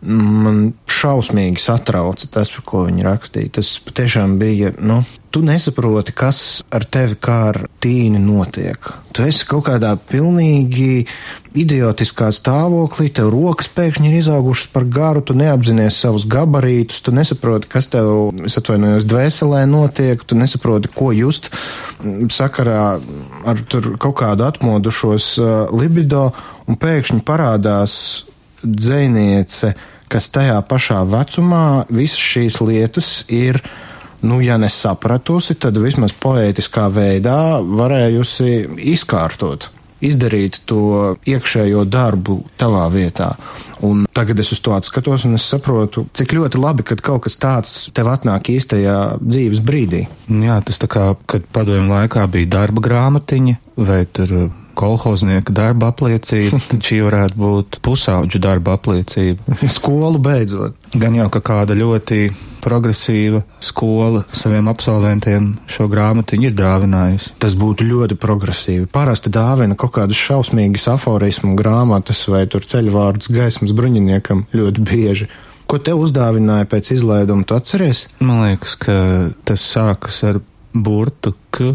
man 0.05 0.69
šausmīgi 0.91 1.59
satrauca 1.59 2.29
tas, 2.31 2.53
par 2.55 2.65
ko 2.67 2.85
viņi 2.87 3.03
rakstīja. 3.03 3.55
Tas 3.59 3.73
patiešām 3.83 4.37
bija, 4.39 4.71
nu, 4.79 5.01
tu 5.35 5.41
nesaproti, 5.43 6.13
kas 6.15 6.37
ar 6.71 6.85
tevi 6.87 7.17
kā 7.19 7.39
ar 7.49 7.57
tīni 7.83 8.21
notiek. 8.23 8.87
Tu 9.11 9.25
esi 9.27 9.43
kaut 9.49 9.65
kādā 9.67 9.89
pilnīgi 9.99 11.03
idiotiskā 11.55 12.29
stāvoklī, 12.35 13.09
tev 13.15 13.33
rokas 13.33 13.67
pēkšņi 13.75 14.07
ir 14.07 14.15
izaugušas 14.21 14.69
par 14.71 14.85
garu, 14.91 15.23
tu 15.27 15.35
neapzinies 15.35 15.97
savus 15.99 16.23
gabarītus, 16.31 17.01
tu 17.03 17.11
nesaproti, 17.15 17.67
kas 17.71 17.91
tev, 17.91 18.31
es 18.47 18.55
atvainojos, 18.59 19.07
dvēselē 19.11 19.65
notiek, 19.67 20.23
tu 20.23 20.39
nesaproti, 20.39 20.91
ko 20.95 21.11
just 21.15 21.51
sakarā 22.31 22.85
ar 23.43 23.63
kaut 23.99 24.15
kādu 24.19 24.44
atmodušos 24.47 25.27
uh, 25.41 25.49
libido, 25.75 26.29
un 26.69 26.79
pēkšņi 26.81 27.21
parādās 27.25 27.97
dzēniece, 28.65 29.73
kas 30.11 30.29
tajā 30.33 30.57
pašā 30.69 31.01
vecumā 31.09 31.85
visas 31.89 32.21
šīs 32.21 32.59
lietas 32.63 33.09
ir, 33.29 33.61
nu, 34.25 34.39
ja 34.41 34.57
nesapratusi, 34.61 35.57
tad 35.59 35.77
vismaz 35.81 36.15
poētiskā 36.17 36.87
veidā 36.93 37.59
varējusi 37.61 38.51
izkārtot, 38.95 39.69
izdarīt 40.07 40.61
to 40.69 41.15
iekšējo 41.27 41.85
darbu 41.89 42.41
tavā 42.59 42.85
vietā. 42.93 43.33
Un 43.85 44.05
tagad 44.15 44.39
es 44.39 44.53
uz 44.55 44.61
to 44.63 44.73
atskatos, 44.75 45.25
un 45.27 45.37
es 45.37 45.45
saprotu, 45.49 46.05
cik 46.15 46.33
ļoti 46.37 46.61
labi, 46.61 46.85
ka 46.87 46.97
kaut 46.97 47.25
kas 47.25 47.37
tāds 47.41 47.73
tev 47.95 48.09
atnāk 48.13 48.49
īstajā 48.55 48.97
dzīves 49.21 49.61
brīdī. 49.65 50.05
Jā, 50.31 50.61
tas 50.65 50.79
tā 50.81 50.89
kā, 50.91 51.09
kad 51.29 51.45
padomju 51.53 51.91
laikā 51.91 52.25
bija 52.31 52.53
darba 52.59 52.83
grāmatiņa 52.85 53.59
vai 53.75 54.05
tur 54.07 54.37
kolhoznieka 54.77 55.53
darba 55.55 55.91
apliecība, 55.93 56.59
tad 56.69 56.83
šī 56.85 57.01
varētu 57.07 57.39
būt 57.39 57.79
pusauģu 57.85 58.41
darba 58.43 58.75
apliecība. 58.79 59.57
Skolu 59.71 60.19
beidzot. 60.21 60.75
Gan 60.95 61.15
jau 61.17 61.29
ka 61.33 61.41
kāda 61.43 61.77
ļoti 61.77 62.29
progresīva 62.65 63.43
skola 63.61 64.23
saviem 64.33 64.69
absolventiem 64.71 65.51
šo 65.69 65.85
grāmatiņu 65.91 66.49
ir 66.49 66.55
dāvinājusi. 66.57 67.35
Tas 67.41 67.53
būtu 67.59 67.85
ļoti 67.85 68.17
progresīvi. 68.21 68.87
Parasti 68.91 69.33
dāvina 69.33 69.77
kaut 69.77 69.93
kādas 69.99 70.21
šausmīgas 70.21 70.87
aforismu 70.95 71.53
grāmatas 71.59 72.23
vai 72.31 72.45
tur 72.49 72.65
ceļvārdus 72.65 73.29
gaismas 73.33 73.75
bruņiniekam 73.77 74.47
ļoti 74.55 74.87
bieži. 74.87 75.29
Ko 75.69 75.79
te 75.81 75.93
uzdāvināja 75.97 76.67
pēc 76.69 76.91
izlaiduma, 76.93 77.45
tu 77.45 77.57
atceries? 77.57 78.05
Man 78.21 78.43
liekas, 78.45 78.75
ka 78.81 78.97
tas 79.49 79.63
sākas 79.65 80.21
ar 80.29 80.41
burtu 80.75 81.33
K 81.55 81.73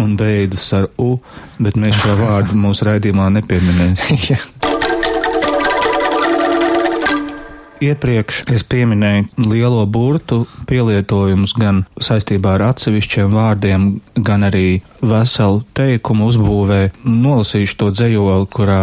un 0.00 0.16
beidzas 0.18 0.66
ar 0.80 0.90
U, 1.00 1.18
bet 1.58 1.78
mēs 1.80 1.98
šo 2.02 2.18
vārdu 2.20 2.58
mūsu 2.58 2.90
raidījumā 2.90 3.30
nepieminēsim. 3.38 4.38
Iepriekš 7.84 8.44
es 8.54 8.62
pieminēju 8.70 9.48
lielo 9.50 9.82
burtu 9.90 10.44
pielietojumus 10.68 11.52
gan 11.58 11.82
saistībā 12.00 12.54
ar 12.56 12.68
atsevišķiem 12.70 13.34
vārdiem, 13.34 13.88
gan 14.14 14.46
arī 14.46 14.80
veselu 15.02 15.60
teikumu 15.76 16.30
uzbūvē. 16.30 16.80
Nolasīšu 17.04 17.80
to 17.82 17.90
dzējoli, 17.92 18.48
kurā 18.54 18.80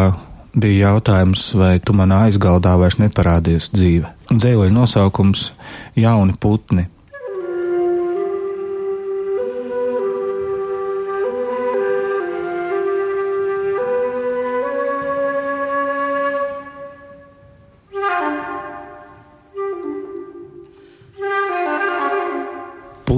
bija 0.53 0.91
jautājums, 0.91 1.47
vai 1.57 1.77
tu 1.79 1.95
manā 1.97 2.25
aizgaldā 2.27 2.75
vairs 2.79 2.99
neparādies 3.01 3.71
dzīve. 3.73 4.11
Dzējoļa 4.31 4.75
nosaukums- 4.75 5.51
Jauni 6.03 6.35
putni. 6.39 6.87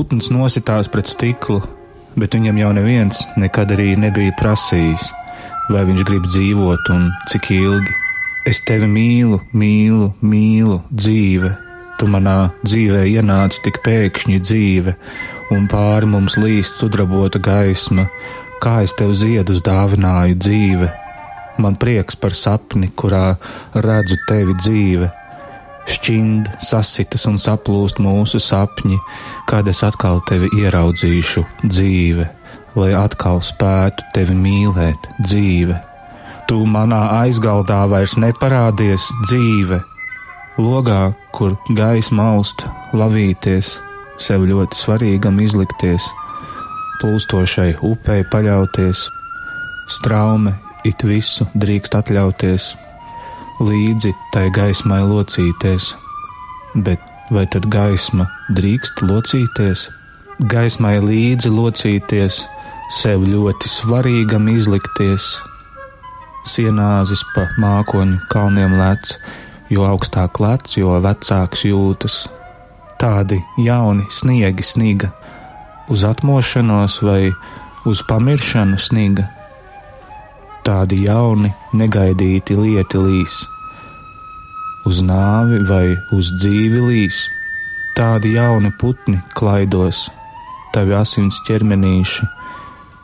Putns 0.04 0.26
nositās 0.36 0.90
pret 0.92 1.08
stiklu, 1.08 1.62
bet 2.20 2.34
viņam 2.36 2.58
jau 2.60 2.72
neviens 2.76 3.22
nekad 3.40 3.70
arī 3.72 3.94
nebija 3.96 4.34
prasījis, 4.36 5.06
vai 5.72 5.86
viņš 5.88 6.04
grib 6.10 6.26
dzīvot 6.28 6.90
un 6.92 7.06
cik 7.32 7.48
ilgi. 7.56 7.94
Es 8.52 8.60
tevi 8.68 8.90
mīlu, 8.92 9.40
mīlu, 9.56 10.10
mīlu, 10.20 10.82
dzīve. 10.92 11.54
Tu 11.96 12.10
manā 12.12 12.52
dzīvē 12.66 13.06
ienāci 13.14 13.64
tik 13.64 13.80
pēkšņi 13.86 14.44
dzīve, 14.44 14.98
un 15.56 15.72
pāri 15.72 16.12
mums 16.12 16.36
līst 16.36 16.84
sudrabota 16.84 17.40
gaisma, 17.40 18.10
kā 18.60 18.82
es 18.84 19.00
tev 19.00 19.16
ziedus 19.16 19.64
dāvināju 19.64 20.36
dzīve. 20.36 20.92
Man 21.64 21.80
prieks 21.80 22.20
par 22.20 22.36
sapni, 22.36 22.92
kurā 22.92 23.38
redzu 23.88 24.20
tevi 24.28 24.60
dzīve 24.60 25.14
šķind, 25.90 26.50
sasitas 26.64 27.26
un 27.30 27.40
saplūst 27.42 28.00
mūsu 28.04 28.40
sapņi, 28.42 28.98
kad 29.50 29.68
es 29.68 29.84
atkal 29.86 30.22
tevi 30.30 30.50
ieraudzīšu 30.62 31.44
dzīve, 31.64 32.28
lai 32.80 32.92
atkal 32.98 33.42
spētu 33.44 34.06
tevi 34.16 34.36
mīlēt 34.38 35.10
dzīve. 35.22 35.80
Tu 36.48 36.60
manā 36.68 37.02
aizgaldā 37.22 37.84
vairs 37.92 38.18
neparādies 38.20 39.08
dzīve, 39.26 39.80
logā, 40.60 41.14
kur 41.36 41.56
gaisma 41.78 42.34
aust, 42.36 42.66
lavīties, 42.94 43.78
sev 44.22 44.46
ļoti 44.50 44.78
svarīgam 44.78 45.40
izlikties, 45.44 46.06
plūstošai 47.02 47.74
upei 47.84 48.24
paļauties, 48.32 49.08
straume 49.92 50.56
it 50.88 51.04
visu 51.08 51.48
drīkst 51.56 51.96
atļauties 52.00 52.74
līdzi 53.62 54.14
tai 54.34 54.48
gaismai 54.54 55.02
locīties, 55.06 55.94
bet 56.74 57.02
vai 57.34 57.46
tad 57.50 57.68
gaisma 57.72 58.26
drīkst 58.56 59.04
locīties? 59.06 59.88
Gaismai 60.50 60.98
līdzi 61.04 61.52
locīties, 61.54 62.42
sev 62.94 63.26
ļoti 63.30 63.70
svarīgam 63.70 64.50
izlikties. 64.54 65.28
Sienāzis 66.50 67.22
pa 67.36 67.46
mākoņu 67.62 68.20
kalniem 68.34 68.76
lec, 68.80 69.14
jo 69.72 69.86
augstāk 69.88 70.42
lec, 70.44 70.74
jo 70.78 70.98
vecāks 71.04 71.64
jūtas. 71.70 72.24
Tādi 73.00 73.40
jauni 73.60 74.08
sniegi 74.12 74.66
sniga, 74.66 75.12
uz 75.92 76.04
atmošanos 76.08 77.00
vai 77.06 77.32
uz 77.86 78.04
pamiršanu 78.08 78.80
sniga. 78.80 79.28
Tādi 80.64 81.04
jauni, 81.04 81.52
negaidīti 81.76 82.56
lieti 82.56 83.02
līs 83.02 83.42
uz 84.86 85.00
nāvi 85.04 85.62
vai 85.68 85.96
uz 86.16 86.32
dzīvi 86.36 86.82
līs. 86.88 87.24
Tādi 87.98 88.34
jauni 88.36 88.72
putni 88.82 89.20
klaidos, 89.38 90.08
tavi 90.74 90.96
asins 90.98 91.38
ķermenīši, 91.48 92.28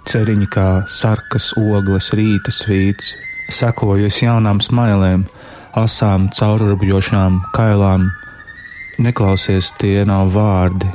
ceriņi 0.10 0.48
kā 0.56 0.70
sarkas 0.90 1.52
ogles 1.60 2.10
rīta 2.18 2.54
svīts, 2.54 3.14
sekojas 3.54 4.22
jaunām 4.24 4.62
smailēm, 4.66 5.28
asām 5.78 6.30
caururbuļošām 6.34 7.44
kailām. 7.56 8.10
Neklausies, 9.00 9.70
tie 9.80 10.02
nav 10.10 10.34
vārdi, 10.34 10.90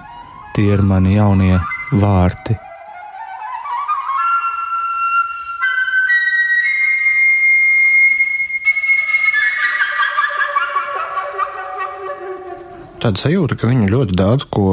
tie 0.57 0.73
ir 0.75 0.83
mani 0.85 1.17
jaunie 1.17 1.57
vārti. 1.93 2.59
Tāda 13.05 13.21
sajūta, 13.21 13.59
ka 13.61 13.69
viņi 13.69 13.91
ļoti 13.93 14.17
daudz 14.17 14.47
ko 14.49 14.71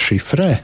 šifrē, 0.00 0.54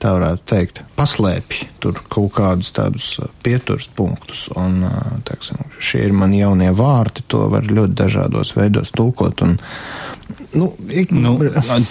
tā 0.00 0.14
varētu 0.16 0.46
teikt, 0.48 0.80
paslēpj 0.96 1.58
tur 1.82 2.00
kaut 2.08 2.32
kādus 2.38 2.72
tādus 2.72 3.08
pieturas 3.44 3.84
punktus. 3.92 4.46
Un, 4.56 4.80
teiksim, 5.28 5.60
šie 5.76 6.06
ir 6.06 6.16
mani 6.16 6.40
jaunie 6.40 6.70
vārti, 6.72 7.26
to 7.28 7.44
var 7.52 7.68
ļoti 7.68 7.98
dažādos 8.00 8.54
veidos 8.56 8.94
tulkot. 8.96 9.44
Un, 9.44 9.58
nu, 10.56 10.72
ik... 10.88 11.12
nu, 11.12 11.36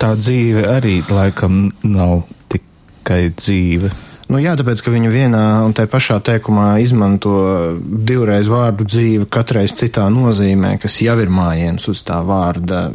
tā 0.01 0.15
dzīve 0.17 0.65
arī 0.74 0.98
laikam 1.05 1.67
nav 1.86 2.24
tikai 2.50 3.27
dzīve. 3.38 3.93
Nu, 4.31 4.39
jā, 4.41 4.55
tāpēc, 4.57 4.81
ka 4.81 4.91
viņi 4.93 5.10
vienā 5.12 5.45
un 5.67 5.74
tajā 5.75 5.89
pašā 5.91 6.21
teikumā 6.24 6.77
izmanto 6.81 7.38
divreiz 7.77 8.50
vārdu 8.50 8.89
dzīve, 8.89 9.29
katreiz 9.29 9.75
citā 9.77 10.10
nozīmē, 10.10 10.77
kas 10.81 11.01
jau 11.03 11.17
ir 11.19 11.29
mājiens 11.29 11.86
uz 11.91 12.01
tā 12.07 12.21
vārda 12.25 12.88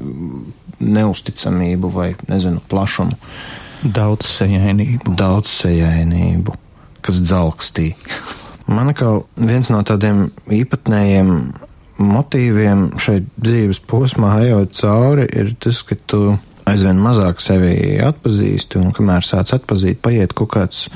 neusticamību 0.81 1.93
vai, 1.93 2.11
nezinu, 2.31 2.63
plašumu. 2.69 3.17
Daudzsejainību. 3.87 5.15
Daudzsejainību, 5.19 6.57
kas 7.05 7.21
dzelkstī. 7.23 7.93
Man 8.67 8.91
kā 8.99 9.13
viens 9.39 9.71
no 9.71 9.83
tādiem 9.87 10.27
īpatnējiem 10.51 11.31
motīviem 12.03 12.89
šeit 13.01 13.29
dzīves 13.41 13.81
posmā 13.89 14.41
ejot 14.45 14.75
cauri, 14.81 15.27
ir 15.31 15.55
tas, 15.63 15.83
ka 15.87 15.97
tu 16.09 16.23
aizvien 16.67 16.99
mazāk 17.01 17.41
sevi 17.45 17.97
atpazīsti, 18.03 18.81
un 18.81 18.93
kamēr 18.97 19.25
sāc 19.25 19.55
atpazīt, 19.57 20.03
paiet 20.03 20.35
kaut 20.37 20.53
kāds 20.57 20.87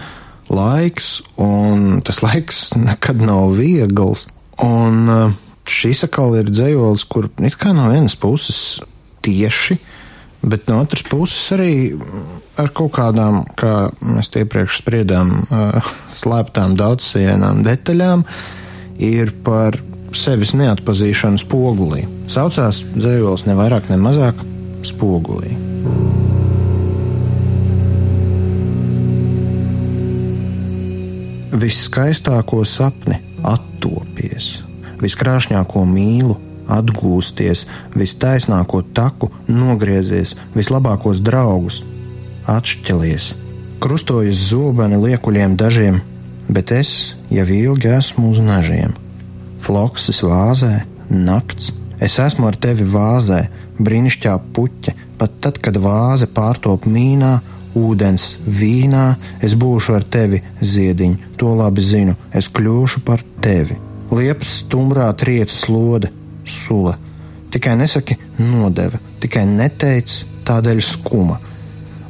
laiks, 0.50 1.20
un 1.40 2.00
tas 2.06 2.20
laiks 2.24 2.70
nekad 2.88 3.22
nav 3.22 3.54
viegls. 3.58 4.26
Un 4.60 5.06
uh, 5.08 5.36
šis 5.70 6.04
atkal 6.08 6.34
ir 6.40 6.50
dzējolis, 6.50 7.06
kur 7.08 7.30
it 7.38 7.56
kā 7.60 7.72
no 7.76 7.86
vienas 7.92 8.18
puses 8.18 8.80
tieši, 9.24 9.76
bet 10.40 10.68
no 10.70 10.80
otras 10.80 11.04
puses 11.04 11.52
arī 11.56 11.72
ar 12.60 12.72
kaut 12.76 12.94
kādām, 12.96 13.42
kā 13.58 13.90
mēs 14.00 14.32
iepriekš 14.40 14.80
spriedām, 14.82 15.36
uh, 15.48 15.92
slēptām 16.20 16.76
daudzsienām 16.80 17.64
detaļām, 17.66 18.24
ir 19.00 19.32
par 19.44 19.78
sevis 20.16 20.54
neatpazīšanu 20.58 21.40
spogulī. 21.40 22.04
Saucās 22.30 22.82
dzējolis 22.96 23.46
ne 23.46 23.56
vairāk, 23.58 23.90
ne 23.90 23.98
mazāk 24.00 24.42
spogulī. 24.86 25.54
Viskaistāko 31.60 32.62
sapni 32.64 33.18
attopies, 33.44 34.60
viskrāšņāko 35.02 35.82
mīlu 35.88 36.38
atgūsties, 36.70 37.66
vistaisnāko 37.98 38.82
taku 38.96 39.30
nogriezies, 39.48 40.36
vislabākos 40.56 41.22
draugus 41.24 41.82
atšķelies. 42.50 43.34
Krustojas 43.80 44.48
zobeni 44.50 44.98
liekuļiem 45.00 45.56
dažiem, 45.60 46.00
bet 46.48 46.72
es 46.74 47.14
jau 47.32 47.46
ilgi 47.46 47.92
esmu 47.94 48.30
uz 48.32 48.40
nažiem. 48.44 48.92
Flokses 49.60 50.22
vāzē, 50.24 50.82
nakts, 51.10 51.70
es 52.00 52.18
esmu 52.20 52.50
ar 52.50 52.58
tevi 52.60 52.84
vāzē, 52.88 53.46
brīnišķā 53.80 54.36
puķe, 54.56 54.94
pat 55.20 55.40
tad, 55.44 55.60
kad 55.64 55.78
vāze 55.80 56.28
pārtop 56.28 56.86
mīnā, 56.88 57.38
ūdens 57.76 58.34
vīnā, 58.44 59.14
es 59.44 59.54
būšu 59.56 59.96
ar 59.98 60.04
tevi, 60.04 60.42
ziediņ, 60.60 61.16
to 61.40 61.52
labi 61.56 61.84
zinu, 61.84 62.16
es 62.36 62.50
kļūšu 62.52 63.04
par 63.06 63.22
tevi. 63.44 63.78
Liepas 64.10 64.56
stumbrā 64.64 65.06
triecas 65.14 65.68
lode, 65.70 66.10
sula. 66.50 66.96
Tikai 67.50 67.76
nesaki 67.80 68.16
nodeva, 68.38 69.00
tikai 69.22 69.46
neteic 69.46 70.20
tādēļ 70.46 70.82
skuma. 70.84 71.38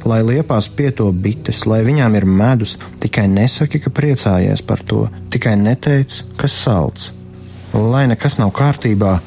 Lai 0.05 0.21
liepās 0.25 0.67
pieto 0.73 1.07
bites, 1.13 1.65
lai 1.69 1.81
viņām 1.85 2.15
ir 2.17 2.25
medus, 2.25 2.75
tikai 3.01 3.27
nesaki, 3.29 3.81
ka 3.81 3.93
priecājies 3.93 4.63
par 4.65 4.81
to, 4.85 5.05
tikai 5.33 5.55
neteic, 5.61 6.23
kas 6.37 6.57
salds. 6.57 7.11
Lai 7.73 8.07
nekas 8.09 8.39
nav 8.41 8.53
kārtībā, 8.57 9.19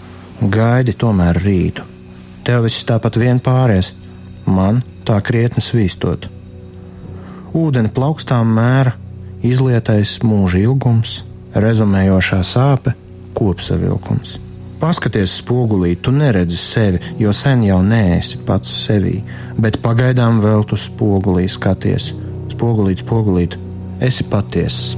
gaidi 0.43 0.97
tomēr 0.99 1.39
rītu. 1.45 1.87
Tev 2.45 2.67
viss 2.67 2.85
tāpat 2.85 3.17
vien 3.17 3.39
pāries, 3.41 3.93
man 4.47 4.83
tā 5.07 5.21
krietni 5.25 5.63
svīstot. 5.65 6.29
Ūdeni 7.55 7.93
plaukstām 7.95 8.51
mēra, 8.57 8.97
izlietais 9.47 10.19
mūža 10.27 10.65
ilgums, 10.67 11.21
rezumējošā 11.55 12.41
sāpe, 12.45 12.97
kopsavilkums. 13.39 14.44
Paskaties 14.85 15.39
spogulī, 15.41 15.95
tu 15.97 16.13
neredzi 16.13 16.59
sevi, 16.61 16.99
jo 17.17 17.31
sen 17.33 17.63
jau 17.65 17.79
neesi 17.81 18.37
pats 18.45 18.69
sevī, 18.85 19.15
bet 19.57 19.79
pagaidām 19.81 20.43
vēl 20.45 20.67
tu 20.69 20.77
spogulī 20.77 21.47
skaties. 21.49 22.11
Spogulīt, 22.53 23.01
spogulīt, 23.01 23.57
esi 24.05 24.27
patiess. 24.29 24.93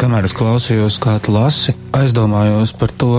Kamēr 0.00 0.24
es 0.24 0.38
klausījos, 0.40 0.96
kā 1.04 1.18
tu 1.20 1.36
lasi, 1.36 1.76
aizdomājos 2.00 2.72
par 2.80 2.96
to 2.96 3.12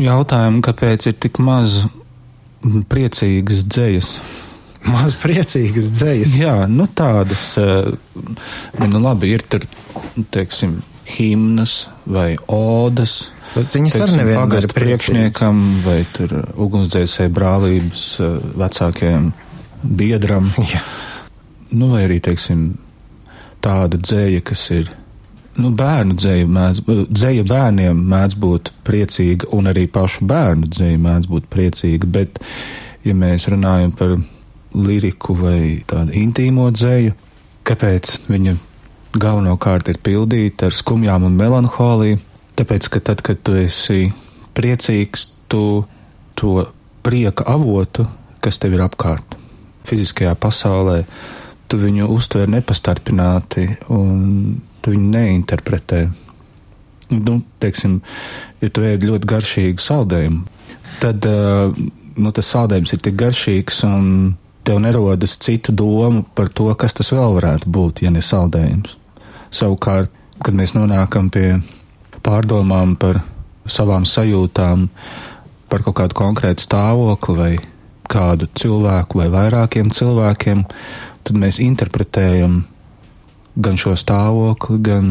jautājumu, 0.00 0.64
kāpēc 0.64 1.10
ir 1.12 1.20
tik 1.20 1.44
maz 1.44 1.82
priecīgas 2.62 3.64
dzējas. 3.68 4.10
Maz 4.86 5.16
priecīgas 5.18 5.90
dzējas. 5.94 6.34
Jā, 6.38 6.54
nu 6.70 6.86
tādas, 6.86 7.56
eh, 7.58 7.90
nu 8.86 9.00
labi, 9.02 9.32
ir 9.34 9.42
tur, 9.42 9.66
teiksim, 10.30 10.80
himnas 11.06 11.88
vai 12.06 12.36
odas. 12.50 13.30
Bet 13.54 13.74
viņas 13.74 13.96
arī 14.04 14.18
nevienmēr 14.20 14.66
ir 14.66 14.74
priekšniekam 14.74 15.60
vai 15.84 16.00
tur 16.14 16.34
ugunsdzēsēji 16.54 17.32
brālības 17.34 18.06
eh, 18.20 18.38
vecākajam 18.62 19.32
biedram. 19.82 20.50
Jā. 20.74 20.82
Nu, 21.74 21.90
vai 21.94 22.04
arī, 22.06 22.20
teiksim, 22.22 22.76
tāda 23.64 23.98
dzēja, 23.98 24.42
kas 24.46 24.68
ir 24.76 24.92
nu, 25.60 25.72
bērnu 25.76 26.16
dzēja, 26.18 26.46
mēdz, 26.52 26.82
dzēja 27.10 27.44
bērniem 27.48 28.00
mēdz 28.10 28.38
būt 28.40 28.72
priecīga, 28.86 29.50
un 29.56 29.70
arī 29.72 29.86
pašu 29.92 30.26
bērnu 30.28 30.68
dzēja 30.70 31.00
mēdz 31.02 31.30
būt 31.32 31.48
priecīga, 31.52 32.08
bet, 32.18 32.40
ja 33.06 33.14
mēs 33.16 33.48
runājam 33.52 33.94
par 33.96 34.16
liriku 34.76 35.36
vai 35.38 35.60
tādu 35.88 36.14
intīmo 36.18 36.68
dzēju, 36.74 37.14
kāpēc 37.66 38.18
viņa 38.28 38.56
galvenokārt 39.16 39.88
ir 39.92 40.00
pildīta 40.04 40.68
ar 40.68 40.76
skumjām 40.76 41.26
un 41.26 41.38
melanholiju? 41.38 42.20
Tāpēc, 42.56 42.88
ka 42.92 43.02
tad, 43.04 43.20
kad 43.24 43.40
tu 43.44 43.56
esi 43.60 44.10
priecīgs, 44.56 45.26
tu 45.52 45.84
to 46.36 46.62
prieka 47.04 47.44
avotu, 47.52 48.06
kas 48.40 48.60
tev 48.60 48.76
ir 48.76 48.84
apkārt, 48.86 49.36
fiziskajā 49.88 50.32
pasaulē, 50.40 51.02
tu 51.68 51.80
viņu 51.80 52.08
uztver 52.14 52.48
nepastarpināti 52.50 53.68
un 53.92 54.24
tu 54.86 54.94
viņu 54.94 55.10
neinterpretē. 55.10 56.06
Nu, 57.10 57.40
teiksim, 57.62 58.00
ja 58.62 58.70
tu 58.70 58.86
ēd 58.86 59.02
ļoti 59.06 59.30
garšīgu 59.30 59.82
saldējumu, 59.82 60.44
tad 61.02 61.26
uh, 61.26 61.74
nu, 62.16 62.32
tas 62.34 62.50
saldējums 62.54 62.94
ir 62.94 63.02
tik 63.02 63.18
garšīgs, 63.18 63.82
un 63.86 64.36
tev 64.66 64.78
nerodas 64.82 65.36
citu 65.42 65.74
domu 65.74 66.24
par 66.38 66.50
to, 66.50 66.68
kas 66.78 66.94
tas 66.98 67.10
vēl 67.14 67.36
varētu 67.38 67.70
būt, 67.70 68.02
ja 68.06 68.10
ne 68.14 68.22
saldējums. 68.22 68.96
Savukārt, 69.54 70.10
kad 70.42 70.54
mēs 70.58 70.74
nonākam 70.76 71.30
pie 71.34 71.58
pārdomām 72.26 72.96
par 72.98 73.22
savām 73.70 74.06
sajūtām, 74.06 74.88
par 75.70 75.82
kaut 75.86 75.98
kādu 75.98 76.18
konkrētu 76.18 76.62
stāvokli 76.62 77.36
vai 77.38 77.52
kādu 78.10 78.46
cilvēku 78.54 79.18
vai 79.18 79.28
vairākiem 79.34 79.90
cilvēkiem, 79.94 80.62
tad 81.26 81.38
mēs 81.42 81.58
interpretējam 81.62 82.64
gan 83.56 83.80
šo 83.80 83.96
stāvokli, 83.98 84.78
gan, 84.84 85.10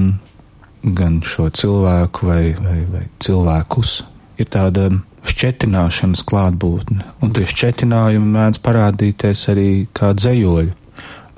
gan 0.84 1.20
šo 1.26 1.50
cilvēku 1.50 2.30
vai, 2.30 2.44
vai, 2.60 2.80
vai 2.92 3.04
cilvēkus. 3.24 3.98
Ir 4.42 4.50
tāda 4.52 4.90
šķetināšanas 5.26 6.24
klātbūtne, 6.28 7.06
un 7.24 7.32
tie 7.34 7.46
šķetinājumi 7.50 8.34
mēdz 8.36 8.62
parādīties 8.66 9.46
arī 9.54 9.70
kā 9.96 10.14
dzējoļi. 10.18 10.74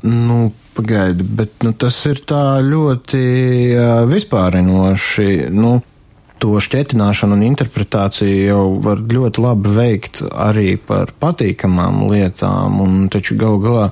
Nu, 0.08 0.52
pagaidi, 0.78 1.26
bet 1.38 1.64
nu, 1.66 1.74
tas 1.74 1.98
ir 2.10 2.22
tā 2.28 2.60
ļoti 2.62 3.22
uh, 3.74 4.04
vispārinoši. 4.10 5.30
Nu, 5.56 5.80
to 6.42 6.60
šķietināšanu 6.62 7.38
un 7.38 7.46
interpretāciju 7.48 8.44
jau 8.46 8.64
var 8.84 9.02
ļoti 9.02 9.42
labi 9.42 9.74
veikt 9.74 10.22
arī 10.30 10.76
par 10.78 11.14
patīkamām 11.18 12.04
lietām, 12.12 12.82
un 12.84 13.08
taču 13.14 13.38
gal 13.40 13.58
galā 13.64 13.88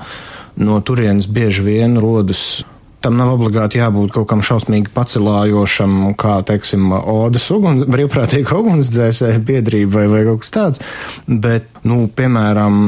no 0.61 0.77
turienes 0.85 1.27
bieži 1.27 1.65
vien 1.65 1.97
rodas 2.01 2.63
tam 3.05 3.19
nav 3.19 3.35
obligāti 3.35 3.77
jābūt 3.77 4.15
kaut 4.15 4.27
kam 4.31 4.41
šausmīgi 4.45 4.89
pacelājošam, 4.95 6.15
kā, 6.17 6.39
teiksim, 6.47 6.89
odas 6.95 7.45
uguns, 7.53 7.85
brīvprātīga 7.91 8.57
ugunsdzēsēja 8.57 9.43
biedrība 9.45 9.99
vai, 9.99 10.05
vai 10.09 10.23
kaut 10.25 10.41
kas 10.41 10.53
tāds, 10.55 10.81
bet, 11.27 11.69
nu, 11.85 12.05
piemēram, 12.09 12.79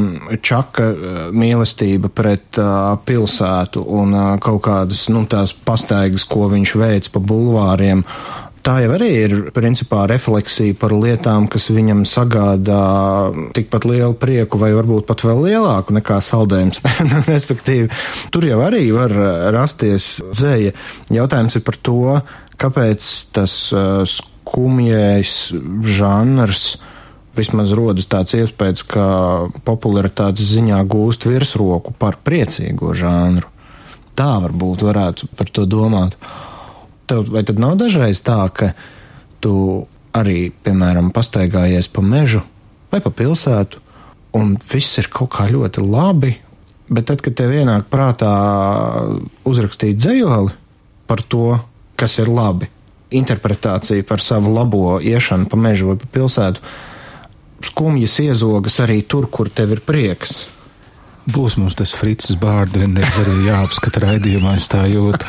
čaka 0.42 0.90
eh, 0.90 1.22
mīlestība 1.38 2.10
pret 2.10 2.58
uh, 2.62 2.96
pilsētu 3.06 3.84
un 4.00 4.18
uh, 4.18 4.34
kaut 4.42 4.64
kādas, 4.66 5.06
nu, 5.14 5.28
tās 5.30 5.54
pastaigas, 5.54 6.26
ko 6.26 6.50
viņš 6.50 6.76
veids 6.82 7.14
pa 7.14 7.22
bulvāriem, 7.22 8.02
tā 8.68 8.82
jau 8.84 8.92
arī 8.98 9.10
ir 9.24 9.36
principā 9.56 10.04
refleksija 10.12 10.76
par 10.80 10.92
lietām, 10.92 11.48
kas 11.52 11.70
viņam 11.72 12.04
sagādā 12.08 12.82
tikpat 13.56 13.88
lielu 13.88 14.18
prieku 14.20 14.60
vai 14.60 14.74
varbūt 14.76 15.08
pat 15.08 15.24
vēl 15.28 15.46
lielāku 15.48 15.96
nekā 15.96 16.20
saldējums. 16.24 16.82
Respektīvi, 17.32 17.88
tur 18.34 18.48
jau 18.50 18.60
arī 18.66 18.84
var 18.96 19.14
rasties 19.56 20.18
dzēja. 20.34 20.76
Jautājums 21.16 21.56
ir 21.60 21.64
par 21.68 21.80
to, 21.80 22.18
kāpēc 22.60 23.08
tas 23.38 23.56
uh, 23.72 24.04
skumjais 24.04 25.38
žanrs 25.98 26.66
vismaz 27.38 27.72
rodas 27.78 28.10
tāds 28.10 28.34
iespējas, 28.36 28.84
ka 28.90 29.06
popularitātes 29.68 30.56
ziņā 30.56 30.82
gūst 30.90 31.28
virsroku 31.30 31.94
par 31.96 32.18
priecīgo 32.26 32.96
žanru. 32.98 33.48
Tā 34.18 34.32
varbūt 34.42 34.84
varētu 34.88 35.30
par 35.38 35.52
to 35.54 35.68
domāt. 35.70 36.18
Tev, 37.08 37.30
vai 37.32 37.44
tad 37.48 37.60
nav 37.62 37.78
dažreiz 37.80 38.20
tā, 38.26 38.42
ka 38.52 38.74
tu 39.44 39.86
arī, 40.18 40.50
piemēram, 40.66 41.12
pastaigājies 41.16 41.90
pa 41.94 42.04
mežu 42.04 42.44
vai 42.92 43.00
pa 43.04 43.12
pilsētu, 43.12 43.80
un 44.38 44.56
viss 44.72 45.00
ir 45.02 45.10
kaut 45.12 45.32
kā 45.36 45.48
ļoti 45.52 45.84
labi, 45.84 46.34
bet 46.88 47.10
tad, 47.10 47.24
kad 47.24 47.36
tev 47.38 47.54
ienāk 47.56 47.88
prātā 47.92 48.32
uzrakstīt 49.48 50.00
dzējoli 50.00 50.54
par 51.08 51.24
to, 51.24 51.58
kas 52.00 52.20
ir 52.22 52.32
labi, 52.32 52.70
interpretācija 53.18 54.04
par 54.08 54.24
savu 54.24 54.52
labo 54.56 55.00
iešanu 55.00 55.48
pa 55.52 55.60
mežu 55.60 55.92
vai 55.92 55.98
pa 56.00 56.10
pilsētu, 56.18 56.64
skumjas 57.72 58.20
iezogas 58.24 58.80
arī 58.84 59.02
tur, 59.08 59.30
kur 59.32 59.50
tev 59.50 59.74
ir 59.78 59.84
prieks. 59.86 60.46
Būs 61.28 61.58
mums 61.60 61.76
tas 61.76 61.92
Fritzs 61.92 62.38
Bārdienis 62.40 63.18
arī 63.20 63.50
jāapskata 63.50 64.00
raidījumā, 64.06 64.54
es 64.56 64.70
tā 64.72 64.86
jūtu. 64.88 65.28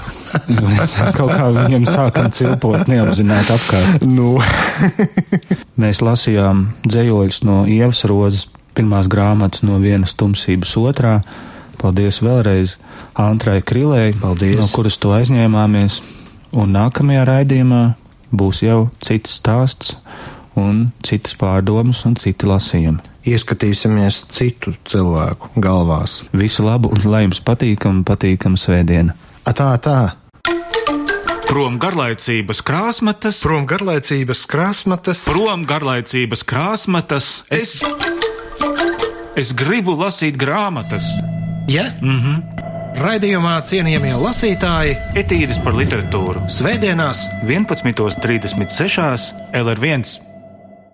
Mēs 0.61 0.95
kaut 1.17 1.33
kā 1.33 1.49
viņam 1.57 1.89
sākam 1.91 2.29
cilpot 2.31 2.87
neapzināti 2.91 3.51
apkārt. 3.57 4.05
Nu. 4.07 4.37
Mēs 5.83 6.03
lasījām 6.07 6.69
dzējoļus 6.87 7.43
no 7.49 7.65
Ievas 7.67 8.05
rozes, 8.07 8.47
pirmās 8.79 9.11
grāmatas 9.11 9.65
no 9.67 9.81
vienas 9.83 10.15
tumsības 10.19 10.77
otrā. 10.79 11.17
Paldies 11.83 12.21
vēlreiz 12.23 12.77
Antrai 13.19 13.59
Krilei, 13.67 14.13
Paldies. 14.23 14.59
no 14.63 14.71
kuras 14.71 14.99
to 15.03 15.11
aizņēmāmies. 15.19 15.99
Un 16.59 16.79
nākamajā 16.79 17.27
raidījumā 17.27 17.83
būs 18.31 18.63
jau 18.63 18.85
cits 19.03 19.35
stāsts 19.41 19.97
un 20.59 20.89
citas 21.07 21.35
pārdomas 21.39 22.05
un 22.07 22.15
citi 22.19 22.47
lasījumi. 22.47 23.03
Ieskatīsimies 23.29 24.23
citu 24.33 24.73
cilvēku 24.89 25.51
galvās. 25.61 26.23
Visu 26.33 26.65
labu 26.65 26.93
un 26.95 27.03
lai 27.11 27.27
jums 27.27 27.43
patīkam, 27.45 28.01
patīkam 28.09 28.57
svētdiena! 28.57 29.17
Tā, 29.49 29.73
tā. 29.81 29.99
Prom 31.49 31.79
garlaicības 31.81 32.61
krāsmatas, 32.65 33.41
Prom 33.45 33.65
garlaicības 33.69 34.45
krāsmatas, 34.49 35.25
prom 35.31 35.65
garlaicības 35.69 36.45
krāsmatas. 36.45 37.31
Es, 37.49 37.79
es 39.37 39.55
gribu 39.57 39.97
lasīt 39.97 40.37
grāmatas, 40.37 41.09
ja? 41.69 41.89
Mm 42.03 42.21
-hmm. 42.21 42.65
Raidījumā 42.99 43.57
cienījamie 43.63 44.15
lasītāji 44.19 44.97
etīdes 45.21 45.61
par 45.65 45.77
literatūru. 45.79 46.49
Svētdienās 46.51 47.29
11.36. 47.47 49.35
LR1 49.55 50.28